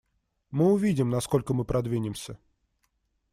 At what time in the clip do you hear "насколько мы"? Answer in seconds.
1.11-1.63